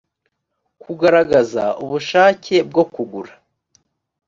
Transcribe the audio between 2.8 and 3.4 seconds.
kugura